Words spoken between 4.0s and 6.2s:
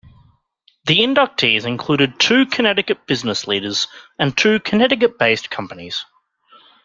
and two Connecticut-based companies.